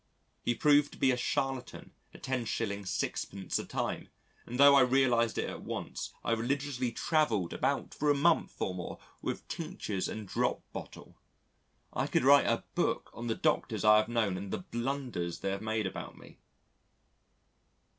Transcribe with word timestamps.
He 0.41 0.55
proved 0.55 0.93
to 0.93 0.97
be 0.97 1.11
a 1.11 1.15
charlatan 1.15 1.91
at 2.11 2.23
10s. 2.23 2.47
6d. 2.47 3.59
a 3.59 3.63
time, 3.65 4.09
and 4.47 4.59
tho' 4.59 4.73
I 4.73 4.81
realised 4.81 5.37
it 5.37 5.47
at 5.47 5.61
once, 5.61 6.11
I 6.23 6.31
religiously 6.31 6.91
travelled 6.91 7.53
about 7.53 7.93
for 7.93 8.09
a 8.09 8.15
month 8.15 8.55
or 8.59 8.73
more 8.73 8.97
with 9.21 9.47
tinctures 9.47 10.09
and 10.09 10.27
drop 10.27 10.63
bottle. 10.73 11.17
I 11.93 12.07
could 12.07 12.23
write 12.23 12.47
a 12.47 12.63
book 12.73 13.11
on 13.13 13.27
the 13.27 13.35
Doctors 13.35 13.85
I 13.85 13.97
have 13.97 14.09
known 14.09 14.37
and 14.39 14.49
the 14.49 14.57
blunders 14.71 15.41
they 15.41 15.51
have 15.51 15.61
made 15.61 15.85
about 15.85 16.17
me.... 16.17 16.39